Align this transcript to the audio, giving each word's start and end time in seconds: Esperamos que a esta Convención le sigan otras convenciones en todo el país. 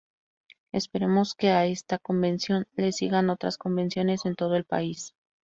Esperamos 0.71 1.35
que 1.35 1.49
a 1.51 1.67
esta 1.67 1.99
Convención 1.99 2.65
le 2.75 2.91
sigan 2.91 3.29
otras 3.29 3.59
convenciones 3.59 4.25
en 4.25 4.33
todo 4.33 4.55
el 4.55 4.65
país. 4.65 5.13